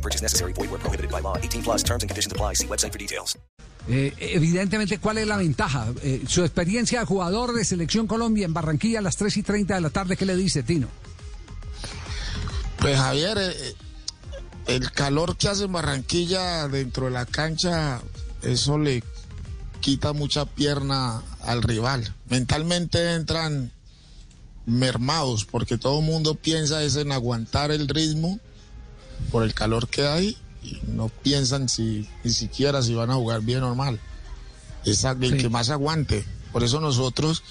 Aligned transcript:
No 0.00 0.02
purchase 0.02 0.22
necessary. 0.22 0.54
Void 0.54 0.70
where 0.70 0.80
prohibited 0.80 1.10
by 1.10 1.20
law. 1.20 1.36
18 1.36 1.62
plus 1.62 1.82
terms 1.82 2.02
and 2.02 2.08
conditions 2.08 2.32
apply. 2.32 2.54
See 2.54 2.66
website 2.66 2.92
for 2.92 2.98
details. 2.98 3.36
Eh, 3.88 4.12
evidentemente, 4.18 4.98
¿cuál 4.98 5.18
es 5.18 5.26
la 5.26 5.36
ventaja? 5.36 5.88
Eh, 6.02 6.22
su 6.26 6.42
experiencia 6.42 7.00
de 7.00 7.06
jugador 7.06 7.52
de 7.52 7.64
Selección 7.64 8.06
Colombia 8.06 8.46
en 8.46 8.54
Barranquilla 8.54 9.00
a 9.00 9.02
las 9.02 9.16
3 9.16 9.38
y 9.38 9.42
30 9.42 9.74
de 9.74 9.80
la 9.80 9.90
tarde, 9.90 10.16
¿qué 10.16 10.26
le 10.26 10.36
dice, 10.36 10.62
Tino? 10.62 10.88
Pues 12.78 12.96
Javier, 12.96 13.38
eh, 13.38 13.74
el 14.66 14.90
calor 14.92 15.36
que 15.36 15.48
hace 15.48 15.64
en 15.64 15.72
Barranquilla 15.72 16.68
dentro 16.68 17.06
de 17.06 17.12
la 17.12 17.26
cancha, 17.26 18.00
eso 18.42 18.78
le 18.78 19.02
quita 19.80 20.12
mucha 20.12 20.46
pierna 20.46 21.22
al 21.42 21.62
rival. 21.62 22.14
Mentalmente 22.28 23.14
entran 23.14 23.72
mermados 24.66 25.46
porque 25.46 25.78
todo 25.78 26.00
el 26.00 26.06
mundo 26.06 26.36
piensa 26.36 26.82
es 26.82 26.96
en 26.96 27.12
aguantar 27.12 27.70
el 27.70 27.88
ritmo 27.88 28.38
por 29.30 29.42
el 29.42 29.54
calor 29.54 29.88
que 29.88 30.06
hay 30.06 30.36
y 30.62 30.80
no 30.88 31.08
piensan 31.08 31.68
si 31.68 32.08
ni 32.24 32.32
siquiera 32.32 32.82
si 32.82 32.94
van 32.94 33.10
a 33.10 33.14
jugar 33.14 33.42
bien 33.42 33.62
o 33.62 33.74
mal. 33.74 34.00
Es 34.84 35.04
el 35.04 35.36
que 35.36 35.48
más 35.48 35.70
aguante. 35.70 36.24
Por 36.52 36.64
eso 36.64 36.80
nosotros 36.80 37.42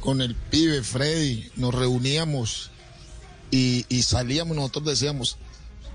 con 0.00 0.20
el 0.20 0.34
pibe 0.34 0.82
Freddy 0.82 1.50
nos 1.56 1.74
reuníamos 1.74 2.70
y, 3.50 3.86
y 3.88 4.02
salíamos, 4.02 4.56
nosotros 4.56 4.84
decíamos, 4.84 5.38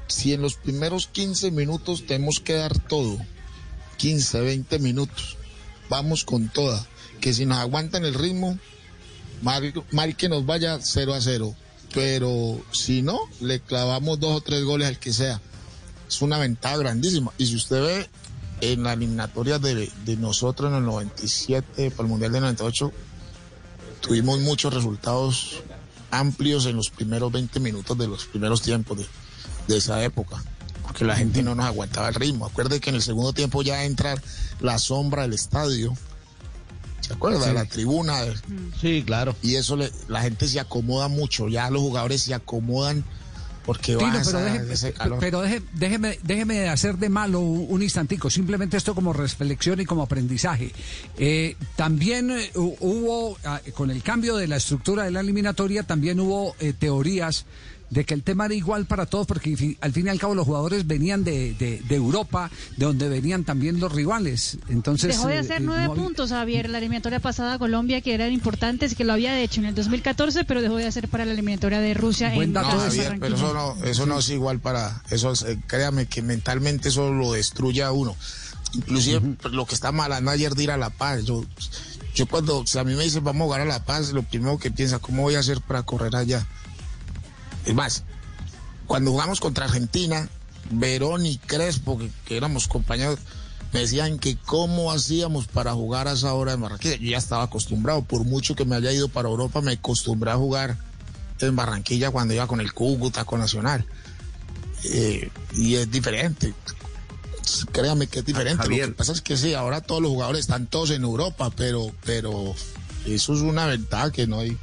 si 0.08 0.34
en 0.34 0.42
los 0.42 0.56
primeros 0.56 1.08
15 1.08 1.52
minutos 1.52 2.06
tenemos 2.06 2.40
que 2.40 2.54
dar 2.54 2.78
todo, 2.80 3.18
15, 3.98 4.42
20 4.42 4.80
minutos, 4.80 5.38
vamos 5.90 6.24
con 6.24 6.50
toda, 6.50 6.86
que 7.22 7.34
si 7.34 7.46
nos 7.46 7.60
aguantan 7.60 8.06
el 8.06 8.14
ritmo, 8.14 8.58
mal, 9.42 9.74
mal 9.92 10.16
que 10.16 10.30
nos 10.30 10.46
vaya 10.46 10.80
0 10.82 11.14
a 11.14 11.22
0, 11.22 11.56
pero 11.94 12.62
si 12.72 13.02
no, 13.02 13.20
le 13.40 13.60
clavamos 13.60 14.20
dos 14.20 14.38
o 14.38 14.42
tres 14.42 14.64
goles 14.64 14.88
al 14.88 15.00
que 15.00 15.14
sea. 15.14 15.42
Es 16.08 16.22
una 16.22 16.38
ventaja 16.38 16.78
grandísima. 16.78 17.32
Y 17.38 17.46
si 17.46 17.56
usted 17.56 17.82
ve 17.82 18.10
en 18.62 18.84
la 18.84 18.94
eliminatoria 18.94 19.60
de, 19.60 19.92
de 20.06 20.18
nosotros 20.18 20.72
en 20.72 20.78
el 20.78 20.86
97, 20.86 21.92
para 21.92 22.04
el 22.04 22.10
Mundial 22.10 22.32
de 22.32 22.42
98, 22.42 22.92
tuvimos 24.02 24.40
muchos 24.40 24.74
resultados 24.74 25.62
amplios 26.12 26.66
en 26.66 26.76
los 26.76 26.90
primeros 26.90 27.32
20 27.32 27.60
minutos 27.60 27.98
de 27.98 28.08
los 28.08 28.26
primeros 28.26 28.62
tiempos 28.62 28.98
de, 28.98 29.06
de 29.68 29.78
esa 29.78 30.04
época, 30.04 30.44
porque 30.84 31.06
la 31.06 31.16
gente 31.16 31.44
no 31.44 31.56
nos 31.56 31.66
aguantaba 31.66 32.10
el 32.10 32.16
ritmo. 32.16 32.46
Acuerde 32.46 32.80
que 32.80 32.90
en 32.90 32.96
el 32.96 33.02
segundo 33.02 33.34
tiempo 33.34 33.62
ya 33.62 33.86
entra 33.86 34.16
la 34.60 34.80
sombra 34.80 35.24
del 35.24 35.34
estadio. 35.34 35.96
¿Se 37.10 37.14
acuerda? 37.16 37.44
Sí. 37.46 37.54
La 37.54 37.66
tribuna. 37.66 38.20
Sí, 38.80 39.04
claro. 39.06 39.36
Y 39.42 39.56
eso 39.56 39.76
le, 39.76 39.92
la 40.08 40.22
gente 40.22 40.48
se 40.48 40.62
acomoda 40.62 41.10
mucho, 41.10 41.50
ya 41.50 41.70
los 41.70 41.82
jugadores 41.82 42.22
se 42.22 42.34
acomodan 42.34 43.04
porque 43.66 43.96
Tino, 43.98 44.00
van 44.12 44.22
pero, 44.26 44.38
a 44.40 44.42
deje- 44.42 44.72
ese 44.72 44.94
calor. 44.94 45.18
pero 45.20 45.42
déjeme, 45.74 46.18
déjeme 46.24 46.56
de 46.62 46.70
hacer 46.70 46.98
de 46.98 47.10
malo 47.10 47.40
un, 47.42 47.84
instantico, 47.84 48.30
simplemente 48.30 48.78
esto 48.78 48.96
como 48.96 49.12
reflexión 49.14 49.80
y 49.80 49.86
como 49.86 50.02
aprendizaje. 50.04 50.72
Eh, 51.18 51.56
también 51.76 52.32
eh, 52.32 52.50
hu- 52.56 52.78
hubo, 52.80 53.38
ah, 53.44 53.60
con 53.76 53.92
el 53.92 54.02
cambio 54.02 54.38
de 54.38 54.48
la 54.48 54.56
estructura 54.56 55.04
de 55.04 55.12
la 55.12 55.20
eliminatoria, 55.20 55.84
también 55.84 56.20
hubo 56.20 56.56
eh, 56.60 56.74
teorías 56.74 57.46
de 57.90 58.06
que 58.06 58.14
el 58.14 58.22
tema 58.24 58.46
era 58.46 58.54
igual 58.54 58.86
para 58.86 59.06
todos, 59.08 59.26
porque 59.26 59.78
al 59.82 59.92
fin 59.94 60.06
y 60.06 60.10
al 60.10 60.20
cabo 60.20 60.36
los 60.36 60.46
jugadores 60.46 60.86
venían 60.86 61.24
de, 61.24 61.54
de- 61.56 61.82
de 61.88 61.96
Europa, 61.96 62.52
de 62.78 62.86
donde 62.86 63.10
venían 63.10 63.44
también 63.44 63.80
los 63.80 63.92
rivales. 63.92 64.58
Entonces, 64.70 65.16
Dejó 65.16 65.28
de 65.28 65.36
eh, 65.36 65.40
hacer 65.40 65.62
eh, 65.62 65.66
nueve 65.66 65.86
no 65.86 65.92
había- 65.94 66.04
puntos, 66.04 66.30
Javier, 66.30 66.70
la 66.70 66.78
eliminatoria 66.78 67.20
pasada 67.20 67.54
a 67.54 67.60
Colombia, 67.60 68.02
que 68.02 68.14
eran 68.14 68.32
importantes, 68.32 68.94
que 68.96 69.04
lo 69.04 69.14
había 69.14 69.40
hecho 69.42 69.60
en 69.62 69.66
el 69.68 69.76
2014, 69.76 70.44
pero 70.46 70.62
dejó 70.62 70.76
de 70.76 70.86
hacer 70.86 71.08
para 71.08 71.26
la 71.26 71.32
eliminatoria 71.34 71.80
de 71.80 71.94
Rusia 71.96 72.30
Buen 72.36 72.50
en 72.50 72.54
dato 72.54 72.74
No, 72.76 72.80
Javier, 72.80 73.18
pero 73.20 73.36
eso 73.36 73.54
no, 73.54 73.84
eso 73.86 74.06
no 74.06 74.20
es 74.20 74.30
igual 74.30 74.60
para, 74.60 75.02
eso 75.10 75.32
es, 75.32 75.42
eh, 75.42 75.58
créame 75.66 76.06
que 76.06 76.22
mentalmente 76.22 76.90
eso 76.90 77.12
lo 77.12 77.32
destruye 77.34 77.82
a 77.84 77.92
uno. 77.92 78.16
Inclusive 78.74 79.20
pues, 79.42 79.54
lo 79.54 79.66
que 79.66 79.74
está 79.74 79.92
mal 79.92 80.12
ayer 80.28 80.54
de 80.54 80.64
ir 80.64 80.72
a 80.72 80.78
La 80.78 80.92
Paz. 80.92 81.24
Yo, 81.26 81.44
yo 82.14 82.28
cuando, 82.28 82.66
si 82.68 82.78
a 82.78 82.84
mí 82.84 82.94
me 82.94 83.04
dicen 83.04 83.24
vamos 83.24 83.42
a 83.42 83.46
jugar 83.46 83.62
a 83.62 83.66
La 83.66 83.84
Paz, 83.84 84.12
lo 84.12 84.22
primero 84.22 84.60
que 84.60 84.70
piensa, 84.70 85.00
¿cómo 85.00 85.24
voy 85.24 85.34
a 85.36 85.40
hacer 85.40 85.60
para 85.62 85.82
correr 85.84 86.16
allá? 86.16 86.46
Es 87.66 87.74
más, 87.74 88.04
cuando 88.88 89.12
jugamos 89.12 89.40
contra 89.40 89.66
Argentina, 89.66 90.30
Verón 90.72 91.26
y 91.26 91.38
Crespo, 91.38 91.98
que, 91.98 92.10
que 92.26 92.38
éramos 92.38 92.68
compañeros, 92.68 93.20
me 93.72 93.82
decían 93.82 94.18
que 94.18 94.38
cómo 94.38 94.92
hacíamos 94.92 95.48
para 95.48 95.74
jugar 95.74 96.08
a 96.08 96.14
esa 96.14 96.34
hora 96.34 96.54
en 96.54 96.62
Barranquilla. 96.62 96.96
Yo 96.96 97.12
ya 97.12 97.18
estaba 97.18 97.44
acostumbrado, 97.44 98.04
por 98.04 98.24
mucho 98.24 98.56
que 98.56 98.66
me 98.66 98.76
haya 98.76 98.92
ido 98.92 99.10
para 99.10 99.30
Europa, 99.30 99.62
me 99.62 99.74
acostumbré 99.74 100.32
a 100.32 100.36
jugar 100.36 100.78
en 101.40 101.56
Barranquilla 101.56 102.12
cuando 102.12 102.34
iba 102.34 102.48
con 102.48 102.62
el 102.62 102.74
Cúcuta, 102.74 103.26
con 103.26 103.40
Nacional. 103.40 103.86
Eh, 104.86 105.30
y 105.56 105.76
es 105.76 105.90
diferente. 105.92 106.54
Créame 107.72 108.08
que 108.08 108.20
es 108.20 108.26
diferente. 108.26 108.68
Lo 108.68 108.88
que 108.88 108.94
pasa 108.94 109.12
es 109.12 109.22
que 109.22 109.38
sí, 109.38 109.54
ahora 109.54 109.82
todos 109.82 110.02
los 110.02 110.12
jugadores 110.12 110.42
están 110.42 110.68
todos 110.68 110.92
en 110.92 111.04
Europa, 111.04 111.52
pero, 111.56 111.92
pero 112.06 112.56
eso 113.06 113.34
es 113.34 113.42
una 113.42 113.66
ventaja 113.66 114.12
que 114.12 114.28
no 114.28 114.40
hay, 114.40 114.58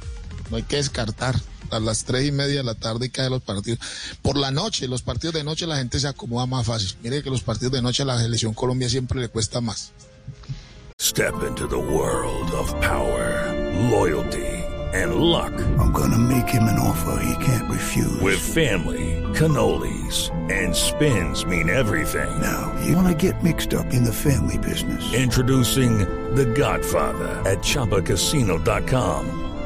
no 0.49 0.57
hay 0.57 0.63
que 0.63 0.77
descartar. 0.77 1.39
A 1.71 1.79
las 1.79 2.03
tres 2.03 2.27
y 2.27 2.31
media 2.31 2.57
de 2.57 2.63
la 2.63 2.75
tarde 2.75 3.09
caen 3.09 3.31
los 3.31 3.41
partidos. 3.41 3.79
Por 4.21 4.37
la 4.37 4.51
noche, 4.51 4.87
los 4.87 5.01
partidos 5.01 5.33
de 5.33 5.43
noche 5.43 5.67
la 5.67 5.77
gente 5.77 5.99
se 5.99 6.07
acomoda 6.07 6.45
más 6.45 6.65
fácil. 6.65 6.95
Mire 7.03 7.23
que 7.23 7.29
los 7.29 7.41
partidos 7.43 7.73
de 7.73 7.81
noche 7.81 8.03
a 8.03 8.05
la 8.05 8.17
selección 8.17 8.53
Colombia 8.53 8.89
siempre 8.89 9.19
le 9.19 9.29
cuesta 9.29 9.61
más. 9.61 9.91
Step 10.99 11.43
into 11.43 11.67
the 11.67 11.77
world 11.77 12.51
of 12.53 12.73
power, 12.81 13.53
loyalty, 13.91 14.63
and 14.93 15.15
luck. 15.15 15.53
I'm 15.77 15.91
gonna 15.91 16.17
make 16.17 16.49
him 16.49 16.63
an 16.63 16.79
offer 16.79 17.21
he 17.23 17.45
can't 17.45 17.69
refuse. 17.69 18.19
With 18.19 18.39
family, 18.39 19.21
cannolis, 19.33 20.31
and 20.51 20.75
spins 20.75 21.45
mean 21.45 21.69
everything. 21.69 22.29
Now, 22.41 22.73
you 22.83 22.95
wanna 22.95 23.13
get 23.13 23.43
mixed 23.43 23.75
up 23.75 23.93
in 23.93 24.03
the 24.03 24.13
family 24.13 24.57
business. 24.57 25.13
Introducing 25.13 25.99
The 26.33 26.45
Godfather 26.45 27.27
at 27.45 27.59
ChumbaCasino.com. 27.59 29.46